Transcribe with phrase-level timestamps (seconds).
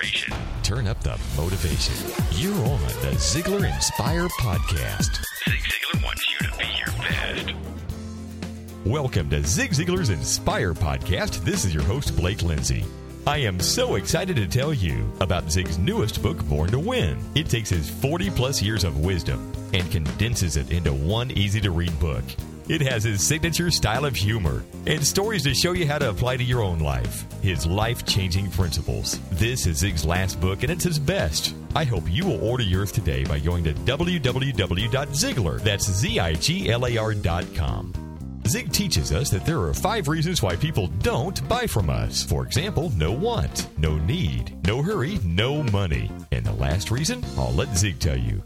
[0.00, 0.34] inspiration.
[0.62, 1.94] Turn up the motivation.
[2.32, 5.22] You're on the Ziglar Inspire Podcast.
[5.48, 7.54] Zig wants you to be your best.
[8.84, 11.44] Welcome to Zig Ziglar's Inspire Podcast.
[11.44, 12.84] This is your host, Blake Lindsay.
[13.26, 17.18] I am so excited to tell you about Zig's newest book, Born to Win.
[17.34, 21.70] It takes his 40 plus years of wisdom and condenses it into one easy to
[21.70, 22.24] read book.
[22.70, 26.36] It has his signature style of humor and stories to show you how to apply
[26.36, 27.24] to your own life.
[27.42, 29.18] His life changing principles.
[29.32, 31.52] This is Zig's last book and it's his best.
[31.74, 37.92] I hope you will order yours today by going to www.ziglar, that's Z-I-G-L-A-R dot com.
[38.46, 42.22] Zig teaches us that there are five reasons why people don't buy from us.
[42.22, 46.08] For example, no want, no need, no hurry, no money.
[46.30, 48.44] And the last reason, I'll let Zig tell you.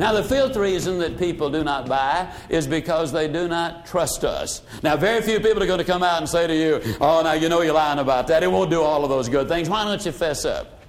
[0.00, 4.24] Now, the fifth reason that people do not buy is because they do not trust
[4.24, 4.62] us.
[4.82, 7.34] Now, very few people are going to come out and say to you, Oh, now
[7.34, 8.42] you know you're lying about that.
[8.42, 9.68] It won't do all of those good things.
[9.68, 10.80] Why don't you fess up?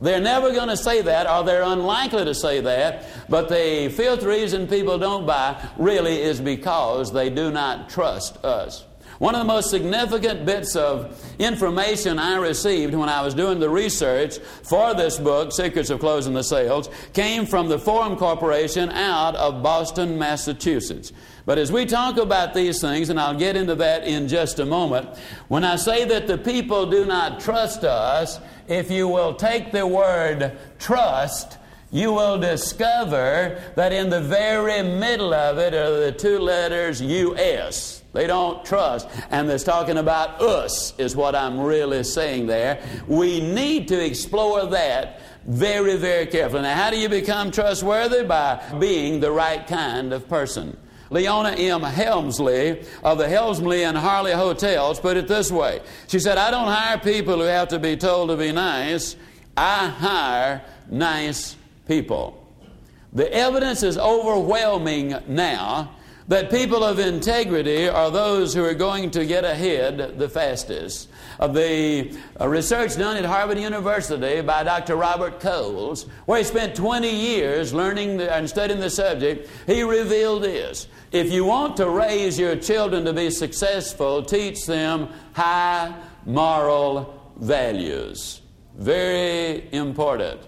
[0.00, 3.06] They're never going to say that, or they're unlikely to say that.
[3.28, 8.86] But the fifth reason people don't buy really is because they do not trust us.
[9.18, 13.70] One of the most significant bits of information I received when I was doing the
[13.70, 19.36] research for this book, Secrets of Closing the Sales, came from the Forum Corporation out
[19.36, 21.12] of Boston, Massachusetts.
[21.46, 24.66] But as we talk about these things, and I'll get into that in just a
[24.66, 25.16] moment,
[25.48, 29.86] when I say that the people do not trust us, if you will take the
[29.86, 31.58] word trust,
[31.92, 37.93] you will discover that in the very middle of it are the two letters US.
[38.14, 39.08] They don't trust.
[39.30, 42.80] And it's talking about us, is what I'm really saying there.
[43.06, 46.62] We need to explore that very, very carefully.
[46.62, 48.24] Now, how do you become trustworthy?
[48.24, 50.76] By being the right kind of person.
[51.10, 51.82] Leona M.
[51.82, 55.80] Helmsley of the Helmsley and Harley Hotels put it this way.
[56.06, 59.16] She said, I don't hire people who have to be told to be nice.
[59.56, 61.56] I hire nice
[61.86, 62.40] people.
[63.12, 65.94] The evidence is overwhelming now
[66.28, 71.08] that people of integrity are those who are going to get ahead the fastest.
[71.38, 74.96] Of the uh, research done at Harvard University by Dr.
[74.96, 80.86] Robert Coles, where he spent 20 years learning and studying the subject, he revealed this.
[81.12, 88.40] If you want to raise your children to be successful, teach them high moral values.
[88.76, 90.40] Very important.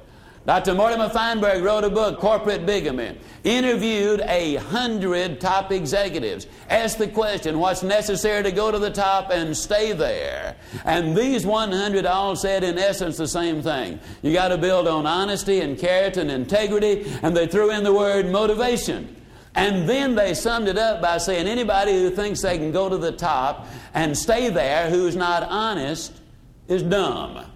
[0.46, 0.74] Dr.
[0.74, 7.58] Mortimer Feinberg wrote a book, Corporate Bigamy, interviewed a hundred top executives, asked the question,
[7.58, 10.54] what's necessary to go to the top and stay there?
[10.84, 13.98] And these 100 all said, in essence, the same thing.
[14.22, 17.92] You got to build on honesty and character and integrity, and they threw in the
[17.92, 19.16] word motivation.
[19.56, 22.98] And then they summed it up by saying anybody who thinks they can go to
[22.98, 26.12] the top and stay there who's not honest
[26.68, 27.46] is dumb.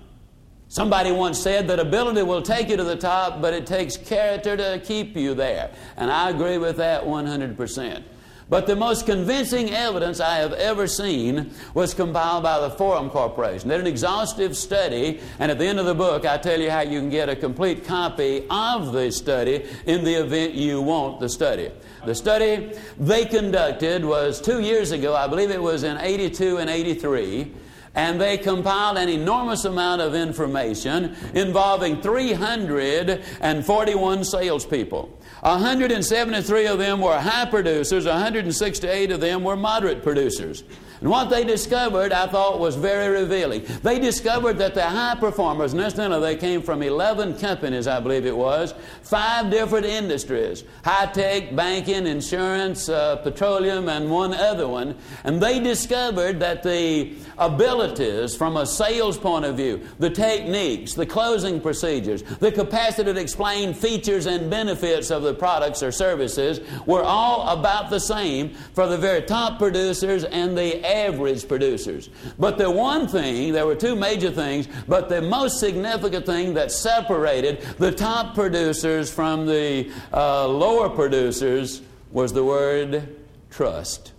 [0.70, 4.56] Somebody once said that ability will take you to the top, but it takes character
[4.56, 5.72] to keep you there.
[5.96, 8.04] And I agree with that 100%.
[8.48, 13.68] But the most convincing evidence I have ever seen was compiled by the Forum Corporation.
[13.68, 16.70] They did an exhaustive study, and at the end of the book, I tell you
[16.70, 21.18] how you can get a complete copy of the study in the event you want
[21.18, 21.72] the study.
[22.06, 26.70] The study they conducted was two years ago, I believe it was in 82 and
[26.70, 27.54] 83
[28.00, 35.18] and they compiled an enormous amount of information involving 341 salespeople.
[35.40, 40.64] 173 of them were high producers, 168 of them were moderate producers.
[41.00, 43.64] And what they discovered, I thought, was very revealing.
[43.82, 48.26] They discovered that the high performers, and incidentally, they came from 11 companies, I believe
[48.26, 54.96] it was, five different industries high tech, banking, insurance, uh, petroleum, and one other one.
[55.24, 61.06] And they discovered that the abilities from a sales point of view, the techniques, the
[61.06, 67.02] closing procedures, the capacity to explain features and benefits of the products or services were
[67.02, 72.10] all about the same for the very top producers and the average producers.
[72.38, 76.72] But the one thing, there were two major things, but the most significant thing that
[76.72, 83.16] separated the top producers from the uh, lower producers was the word
[83.50, 84.12] trust.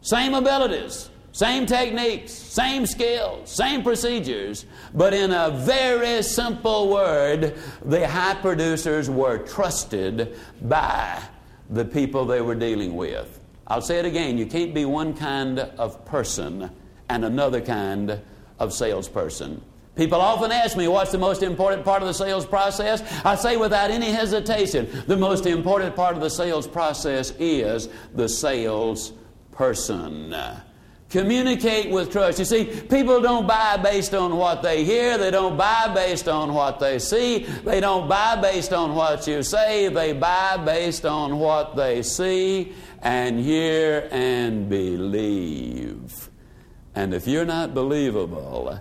[0.00, 8.06] Same abilities, same techniques, same skills, same procedures, but in a very simple word, the
[8.06, 11.22] high producers were trusted by
[11.70, 13.40] the people they were dealing with.
[13.72, 16.70] I'll say it again you can't be one kind of person
[17.08, 18.20] and another kind
[18.58, 19.62] of salesperson.
[19.96, 23.02] People often ask me what's the most important part of the sales process.
[23.24, 28.28] I say without any hesitation, the most important part of the sales process is the
[28.28, 29.14] sales
[29.52, 30.36] person.
[31.08, 32.38] Communicate with trust.
[32.38, 35.16] You see, people don't buy based on what they hear.
[35.16, 37.44] They don't buy based on what they see.
[37.64, 39.88] They don't buy based on what you say.
[39.88, 46.30] They buy based on what they see and hear and believe.
[46.94, 48.80] And if you're not believable,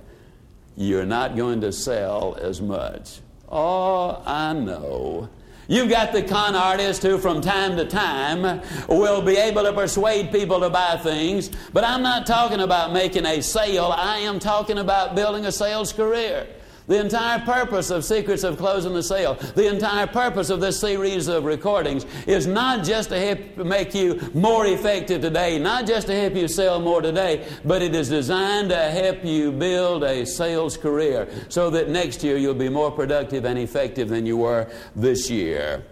[0.76, 3.20] you're not going to sell as much.
[3.50, 5.30] Oh, I know.
[5.68, 10.32] You've got the con artist who, from time to time, will be able to persuade
[10.32, 11.50] people to buy things.
[11.72, 15.94] But I'm not talking about making a sale, I am talking about building a sales
[15.94, 16.48] career.
[16.92, 21.30] The entire purpose of Secrets of Closing the Sale, the entire purpose of this series
[21.30, 26.14] of recordings is not just to help make you more effective today, not just to
[26.14, 30.76] help you sell more today, but it is designed to help you build a sales
[30.76, 35.30] career so that next year you'll be more productive and effective than you were this
[35.30, 35.86] year.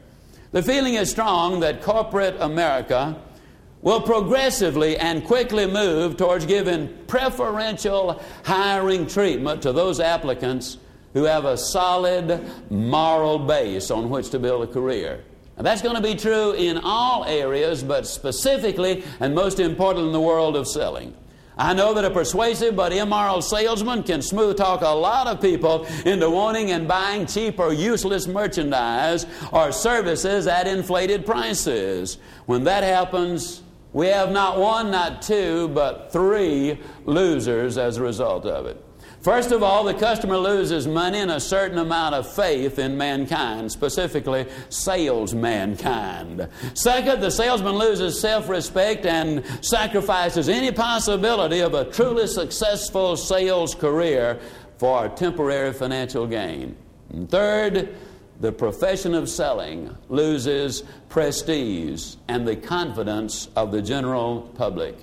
[0.52, 3.18] The feeling is strong that corporate America
[3.82, 10.78] will progressively and quickly move towards giving preferential hiring treatment to those applicants
[11.14, 15.24] who have a solid moral base on which to build a career.
[15.58, 20.14] And that's going to be true in all areas, but specifically and most important in
[20.14, 21.14] the world of selling.
[21.58, 25.86] I know that a persuasive but immoral salesman can smooth talk a lot of people
[26.06, 32.18] into wanting and buying cheap or useless merchandise or services at inflated prices.
[32.46, 33.62] When that happens,
[33.92, 38.82] we have not one, not two, but three losers as a result of it.
[39.22, 43.70] First of all, the customer loses money and a certain amount of faith in mankind,
[43.70, 46.48] specifically sales mankind.
[46.74, 53.76] Second, the salesman loses self respect and sacrifices any possibility of a truly successful sales
[53.76, 54.40] career
[54.78, 56.78] for temporary financial gain.
[57.10, 57.94] And third,
[58.40, 64.96] the profession of selling loses prestige and the confidence of the general public.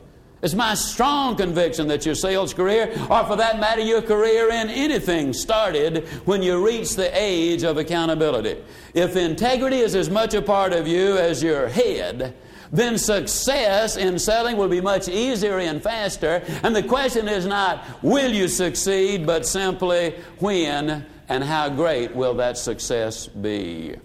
[0.46, 4.70] It's my strong conviction that your sales career, or for that matter, your career in
[4.70, 8.62] anything, started when you reach the age of accountability.
[8.94, 12.36] If integrity is as much a part of you as your head,
[12.70, 16.44] then success in selling will be much easier and faster.
[16.62, 22.34] And the question is not, will you succeed, but simply, when and how great will
[22.34, 23.96] that success be?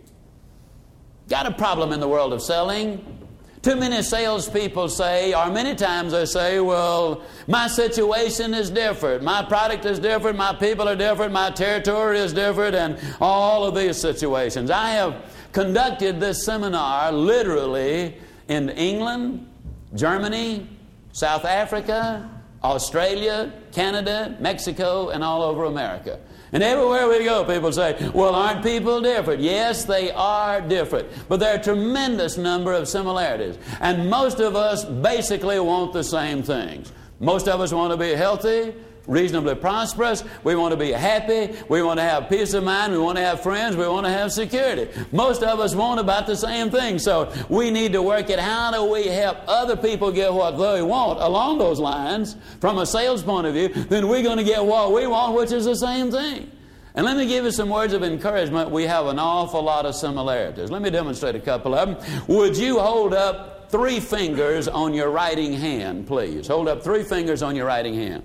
[1.30, 3.21] Got a problem in the world of selling?
[3.62, 9.22] Too many salespeople say, or many times they say, well, my situation is different.
[9.24, 10.36] My product is different.
[10.36, 11.32] My people are different.
[11.32, 14.72] My territory is different, and all of these situations.
[14.72, 18.18] I have conducted this seminar literally
[18.48, 19.48] in England,
[19.94, 20.68] Germany,
[21.12, 22.32] South Africa,
[22.64, 26.20] Australia, Canada, Mexico, and all over America.
[26.54, 29.42] And everywhere we go, people say, well, aren't people different?
[29.42, 31.08] Yes, they are different.
[31.30, 33.58] But there are a tremendous number of similarities.
[33.80, 36.92] And most of us basically want the same things.
[37.22, 38.74] Most of us want to be healthy,
[39.12, 40.24] reasonably prosperous.
[40.44, 41.56] We want to be happy.
[41.70, 42.94] We want to have peace of mind.
[42.94, 43.76] We want to have friends.
[43.76, 44.90] We want to have security.
[45.12, 46.98] Most of us want about the same thing.
[46.98, 50.82] So we need to work at how do we help other people get what they
[50.82, 54.64] want along those lines from a sales point of view, then we're going to get
[54.64, 56.50] what we want, which is the same thing.
[56.94, 58.70] And let me give you some words of encouragement.
[58.70, 60.70] We have an awful lot of similarities.
[60.70, 62.26] Let me demonstrate a couple of them.
[62.28, 66.48] Would you hold up three fingers on your writing hand, please?
[66.48, 68.24] Hold up three fingers on your writing hand.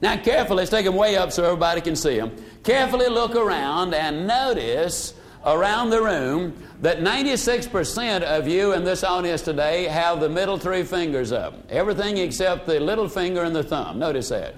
[0.00, 2.34] Now, carefully, let's take them way up so everybody can see them.
[2.64, 9.42] Carefully look around and notice around the room that 96% of you in this audience
[9.42, 11.54] today have the middle three fingers up.
[11.70, 13.98] Everything except the little finger and the thumb.
[13.98, 14.54] Notice that.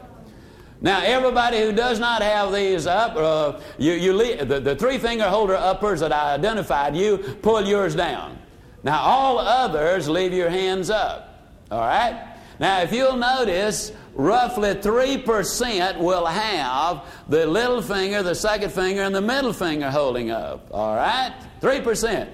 [0.80, 4.98] Now, everybody who does not have these up, uh, you, you leave, the, the three
[4.98, 8.36] finger holder uppers that I identified, you pull yours down.
[8.82, 11.48] Now, all others leave your hands up.
[11.70, 12.31] All right?
[12.62, 19.12] Now, if you'll notice, roughly 3% will have the little finger, the second finger, and
[19.12, 20.68] the middle finger holding up.
[20.70, 21.34] All right?
[21.60, 22.28] 3%.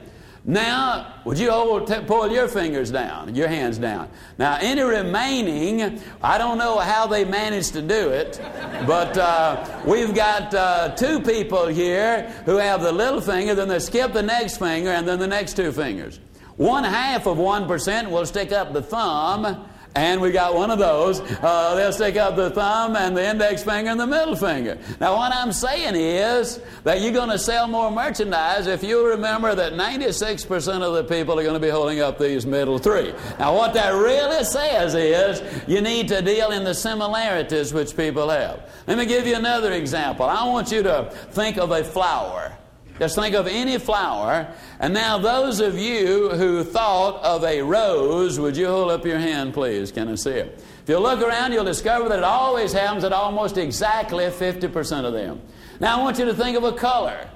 [0.44, 4.10] Now, would you hold, t- pull your fingers down, your hands down?
[4.36, 8.38] Now, any remaining, I don't know how they managed to do it,
[8.86, 13.78] but uh, we've got uh, two people here who have the little finger, then they
[13.78, 16.20] skip the next finger, and then the next two fingers.
[16.58, 19.64] One half of 1% will stick up the thumb,
[19.94, 21.20] and we got one of those.
[21.20, 24.78] Uh, they'll stick up the thumb and the index finger and the middle finger.
[25.00, 29.54] Now, what I'm saying is that you're going to sell more merchandise if you remember
[29.54, 33.12] that 96% of the people are going to be holding up these middle three.
[33.38, 38.28] Now, what that really says is you need to deal in the similarities which people
[38.28, 38.70] have.
[38.86, 40.26] Let me give you another example.
[40.26, 42.57] I want you to think of a flower.
[42.98, 44.52] Just think of any flower.
[44.80, 49.18] And now, those of you who thought of a rose, would you hold up your
[49.18, 49.92] hand, please?
[49.92, 50.64] Can I see it?
[50.82, 55.12] If you look around, you'll discover that it always happens at almost exactly 50% of
[55.12, 55.40] them.
[55.80, 57.28] Now, I want you to think of a color.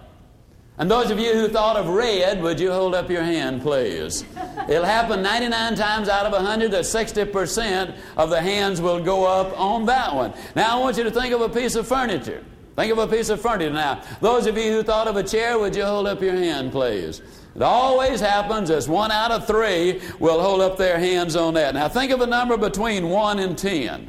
[0.78, 4.25] And those of you who thought of red, would you hold up your hand, please?
[4.69, 9.59] It'll happen 99 times out of 100 that 60% of the hands will go up
[9.61, 10.33] on that one.
[10.57, 12.42] Now, I want you to think of a piece of furniture.
[12.76, 14.02] Think of a piece of furniture now.
[14.20, 17.20] Those of you who thought of a chair, would you hold up your hand, please?
[17.54, 21.74] It always happens as one out of three will hold up their hands on that.
[21.74, 24.08] Now think of a number between 1 and 10.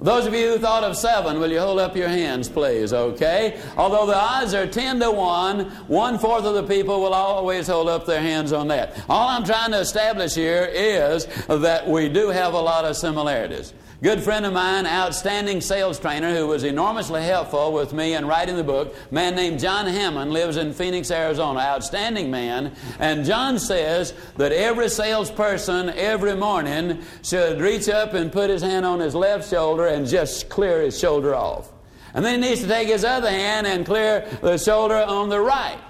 [0.00, 2.92] Those of you who thought of seven, will you hold up your hands, please?
[2.92, 3.60] Okay?
[3.76, 7.88] Although the odds are 10 to 1, one fourth of the people will always hold
[7.88, 9.04] up their hands on that.
[9.08, 13.72] All I'm trying to establish here is that we do have a lot of similarities.
[14.00, 18.54] Good friend of mine, outstanding sales trainer who was enormously helpful with me in writing
[18.54, 21.58] the book, man named John Hammond, lives in Phoenix, Arizona.
[21.58, 22.76] Outstanding man.
[23.00, 28.86] And John says that every salesperson every morning should reach up and put his hand
[28.86, 31.68] on his left shoulder and just clear his shoulder off.
[32.14, 35.40] And then he needs to take his other hand and clear the shoulder on the
[35.40, 35.80] right.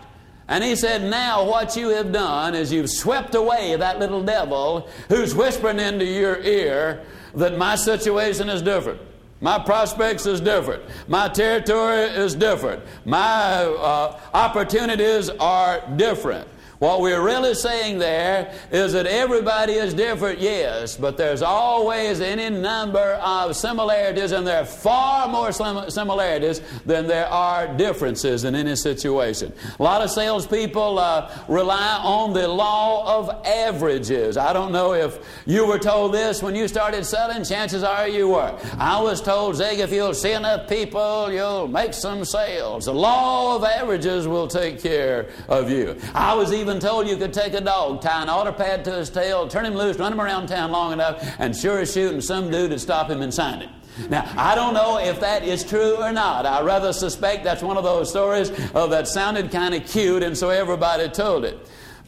[0.49, 4.89] And he said, Now what you have done is you've swept away that little devil
[5.09, 9.01] who's whispering into your ear that my situation is different.
[9.41, 10.83] My prospects is different.
[11.07, 12.83] My territory is different.
[13.05, 16.49] My uh, opportunities are different.
[16.79, 22.51] What we're really saying there is that everybody is different, yes, but there's always any
[22.51, 28.77] number of similarities, and there are far more similarities than there are differences in any
[28.77, 29.53] situation.
[29.81, 34.37] A lot of salespeople uh, rely on the law of averages.
[34.37, 38.29] I don't know if you were told this when you started selling, chances are you
[38.29, 38.57] were.
[38.79, 42.85] I was told, Zig, if you'll see enough people, you'll make some sales.
[42.85, 45.97] The law of averages will take care of you.
[46.15, 48.93] I was even even told you could take a dog, tie an otter pad to
[48.93, 52.21] his tail, turn him loose, run him around town long enough, and sure as shooting,
[52.21, 53.71] some dude would stop him and sign it.
[54.11, 56.45] Now, I don't know if that is true or not.
[56.45, 60.37] I rather suspect that's one of those stories uh, that sounded kind of cute, and
[60.37, 61.59] so everybody told it.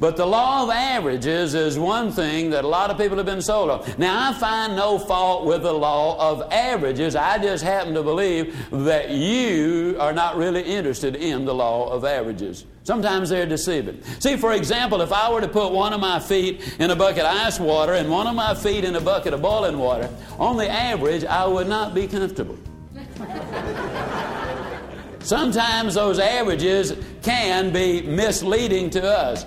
[0.00, 3.42] But the law of averages is one thing that a lot of people have been
[3.42, 3.84] sold on.
[3.98, 7.14] Now, I find no fault with the law of averages.
[7.14, 12.06] I just happen to believe that you are not really interested in the law of
[12.06, 12.64] averages.
[12.82, 14.02] Sometimes they're deceiving.
[14.20, 17.26] See, for example, if I were to put one of my feet in a bucket
[17.26, 20.56] of ice water and one of my feet in a bucket of boiling water, on
[20.56, 22.56] the average, I would not be comfortable.
[25.22, 29.44] Sometimes those averages can be misleading to us.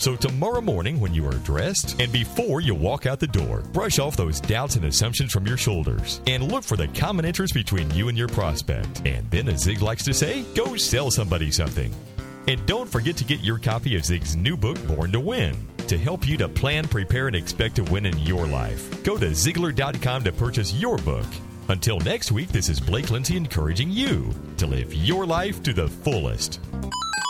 [0.00, 3.98] So, tomorrow morning, when you are dressed and before you walk out the door, brush
[3.98, 7.90] off those doubts and assumptions from your shoulders and look for the common interest between
[7.90, 9.02] you and your prospect.
[9.04, 11.94] And then, as Zig likes to say, go sell somebody something.
[12.48, 15.54] And don't forget to get your copy of Zig's new book, Born to Win,
[15.88, 19.04] to help you to plan, prepare, and expect to win in your life.
[19.04, 21.26] Go to Ziglar.com to purchase your book.
[21.68, 25.88] Until next week, this is Blake Lindsay encouraging you to live your life to the
[25.88, 26.58] fullest.